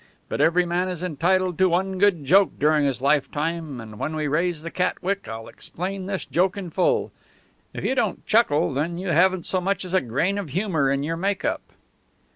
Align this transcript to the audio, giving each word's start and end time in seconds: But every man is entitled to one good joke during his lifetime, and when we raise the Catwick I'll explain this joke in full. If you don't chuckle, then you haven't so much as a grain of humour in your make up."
But 0.29 0.41
every 0.41 0.65
man 0.65 0.89
is 0.89 1.03
entitled 1.03 1.59
to 1.59 1.69
one 1.69 1.99
good 1.99 2.25
joke 2.25 2.53
during 2.59 2.85
his 2.85 3.03
lifetime, 3.03 3.79
and 3.79 3.99
when 3.99 4.15
we 4.15 4.25
raise 4.27 4.63
the 4.63 4.71
Catwick 4.71 5.27
I'll 5.27 5.47
explain 5.47 6.07
this 6.07 6.25
joke 6.25 6.57
in 6.57 6.71
full. 6.71 7.11
If 7.71 7.83
you 7.83 7.93
don't 7.93 8.25
chuckle, 8.25 8.73
then 8.73 8.97
you 8.97 9.09
haven't 9.09 9.45
so 9.45 9.61
much 9.61 9.85
as 9.85 9.93
a 9.93 10.01
grain 10.01 10.39
of 10.39 10.49
humour 10.49 10.91
in 10.91 11.03
your 11.03 11.17
make 11.17 11.45
up." 11.45 11.61